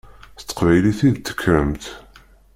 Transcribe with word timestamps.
S 0.39 0.41
teqbaylit 0.43 0.99
i 1.07 1.09
d-tekkremt. 1.15 1.85